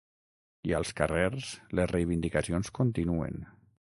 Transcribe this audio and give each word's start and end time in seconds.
I 0.69 0.71
als 0.77 0.91
carrers, 0.99 1.51
les 1.79 1.91
reivindicacions 1.93 2.75
continuen. 2.81 3.41